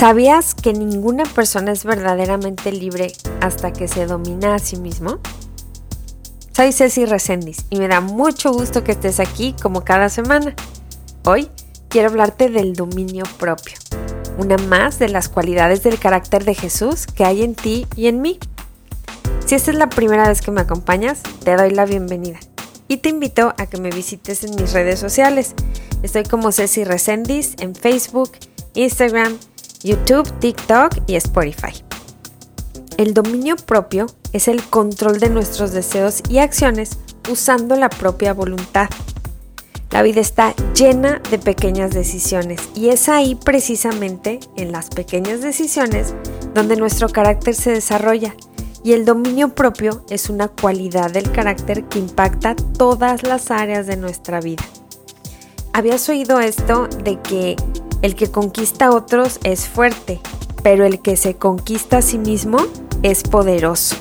[0.00, 5.18] ¿Sabías que ninguna persona es verdaderamente libre hasta que se domina a sí mismo?
[6.56, 10.54] Soy Ceci Resendiz y me da mucho gusto que estés aquí como cada semana.
[11.26, 11.50] Hoy
[11.90, 13.74] quiero hablarte del dominio propio,
[14.38, 18.22] una más de las cualidades del carácter de Jesús que hay en ti y en
[18.22, 18.38] mí.
[19.44, 22.38] Si esta es la primera vez que me acompañas, te doy la bienvenida
[22.88, 25.54] y te invito a que me visites en mis redes sociales.
[26.02, 28.32] Estoy como Ceci Resendiz en Facebook,
[28.72, 29.36] Instagram,
[29.82, 31.72] YouTube, TikTok y Spotify.
[32.98, 36.98] El dominio propio es el control de nuestros deseos y acciones
[37.30, 38.90] usando la propia voluntad.
[39.90, 46.14] La vida está llena de pequeñas decisiones y es ahí precisamente en las pequeñas decisiones
[46.54, 48.34] donde nuestro carácter se desarrolla
[48.84, 53.96] y el dominio propio es una cualidad del carácter que impacta todas las áreas de
[53.96, 54.64] nuestra vida.
[55.72, 57.56] ¿Habías oído esto de que
[58.02, 60.20] el que conquista a otros es fuerte,
[60.62, 62.58] pero el que se conquista a sí mismo
[63.02, 63.96] es poderoso.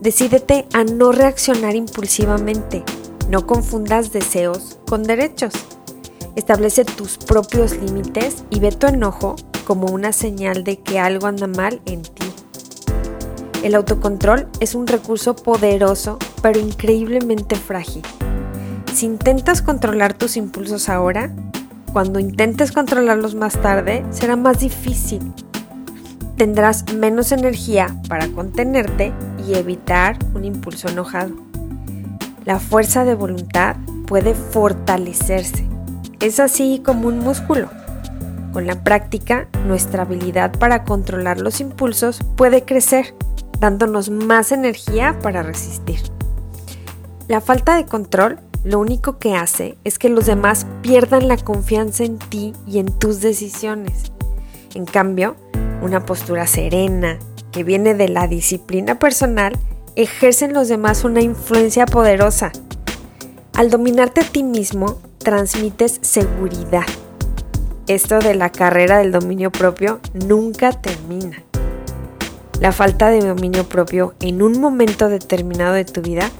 [0.00, 2.84] Decídete a no reaccionar impulsivamente.
[3.28, 5.52] No confundas deseos con derechos.
[6.36, 9.36] Establece tus propios límites y ve tu enojo
[9.66, 12.26] como una señal de que algo anda mal en ti.
[13.62, 18.02] El autocontrol es un recurso poderoso pero increíblemente frágil.
[18.94, 21.34] Si intentas controlar tus impulsos ahora,
[21.96, 25.32] cuando intentes controlarlos más tarde, será más difícil.
[26.36, 29.14] Tendrás menos energía para contenerte
[29.48, 31.32] y evitar un impulso enojado.
[32.44, 35.66] La fuerza de voluntad puede fortalecerse.
[36.20, 37.70] Es así como un músculo.
[38.52, 43.14] Con la práctica, nuestra habilidad para controlar los impulsos puede crecer,
[43.58, 46.00] dándonos más energía para resistir.
[47.26, 52.02] La falta de control lo único que hace es que los demás pierdan la confianza
[52.02, 54.10] en ti y en tus decisiones.
[54.74, 55.36] En cambio,
[55.82, 57.20] una postura serena,
[57.52, 59.56] que viene de la disciplina personal,
[59.94, 62.50] ejerce en los demás una influencia poderosa.
[63.54, 66.86] Al dominarte a ti mismo, transmites seguridad.
[67.86, 71.40] Esto de la carrera del dominio propio nunca termina.
[72.60, 76.32] La falta de dominio propio en un momento determinado de tu vida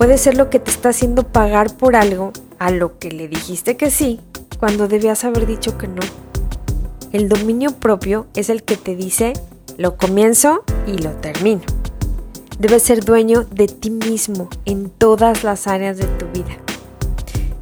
[0.00, 3.76] puede ser lo que te está haciendo pagar por algo a lo que le dijiste
[3.76, 4.18] que sí
[4.58, 6.00] cuando debías haber dicho que no.
[7.12, 9.34] El dominio propio es el que te dice
[9.76, 11.60] lo comienzo y lo termino.
[12.58, 16.56] Debes ser dueño de ti mismo en todas las áreas de tu vida.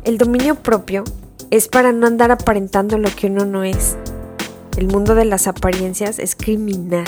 [0.05, 1.03] El dominio propio
[1.50, 3.97] es para no andar aparentando lo que uno no es.
[4.76, 7.05] El mundo de las apariencias es criminal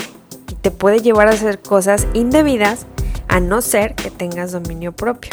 [0.51, 2.85] y te puede llevar a hacer cosas indebidas
[3.31, 5.31] a no ser que tengas dominio propio.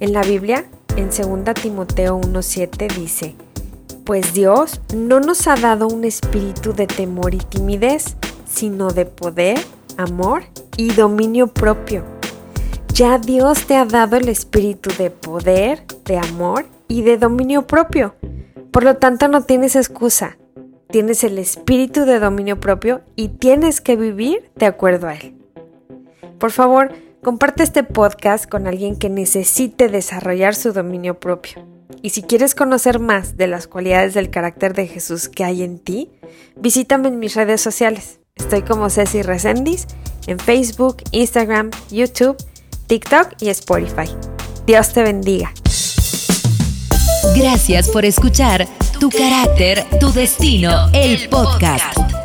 [0.00, 0.64] En la Biblia,
[0.96, 3.34] en 2 Timoteo 1.7 dice,
[4.04, 8.16] pues Dios no nos ha dado un espíritu de temor y timidez,
[8.50, 9.58] sino de poder,
[9.98, 10.44] amor
[10.78, 12.04] y dominio propio.
[12.94, 18.14] Ya Dios te ha dado el espíritu de poder, de amor y de dominio propio.
[18.72, 20.38] Por lo tanto, no tienes excusa.
[20.90, 25.37] Tienes el espíritu de dominio propio y tienes que vivir de acuerdo a él.
[26.38, 31.66] Por favor, comparte este podcast con alguien que necesite desarrollar su dominio propio.
[32.00, 35.78] Y si quieres conocer más de las cualidades del carácter de Jesús que hay en
[35.78, 36.10] ti,
[36.56, 38.20] visítame en mis redes sociales.
[38.36, 39.86] Estoy como Ceci Resendiz
[40.28, 42.36] en Facebook, Instagram, YouTube,
[42.86, 44.08] TikTok y Spotify.
[44.66, 45.52] Dios te bendiga.
[47.36, 48.66] Gracias por escuchar
[49.00, 52.17] Tu carácter, tu destino, el podcast.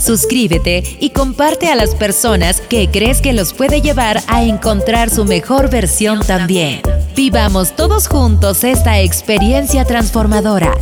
[0.00, 5.24] Suscríbete y comparte a las personas que crees que los puede llevar a encontrar su
[5.24, 6.82] mejor versión también.
[7.14, 10.72] Vivamos todos juntos esta experiencia transformadora.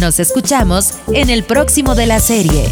[0.00, 2.68] Nos escuchamos en el próximo de la serie.